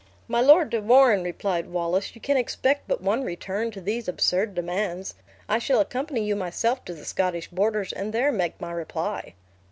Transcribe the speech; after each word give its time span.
"My 0.27 0.41
Lord 0.41 0.71
de 0.71 0.81
Warenne," 0.81 1.23
replied 1.23 1.69
Wallace, 1.69 2.15
"you 2.15 2.21
can 2.21 2.35
expect 2.35 2.87
but 2.87 3.01
one 3.03 3.23
return 3.23 3.69
to 3.69 3.79
these 3.79 4.07
absurd 4.07 4.55
demands. 4.55 5.13
I 5.47 5.59
shall 5.59 5.79
accompany 5.79 6.23
you 6.25 6.35
myself 6.35 6.83
to 6.85 6.95
the 6.95 7.05
Scottish 7.05 7.49
borders, 7.49 7.93
and 7.93 8.11
there 8.11 8.31
made 8.31 8.59
my 8.59 8.71
reply." 8.71 9.35